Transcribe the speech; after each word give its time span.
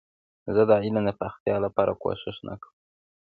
زه 0.55 0.61
د 0.69 0.71
علم 0.83 0.97
د 1.07 1.11
پراختیا 1.19 1.55
لپاره 1.65 1.93
کوښښ 2.01 2.35
نه 2.47 2.53
کوم. 2.61 2.75